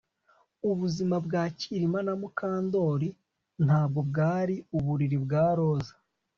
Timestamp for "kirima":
1.59-1.99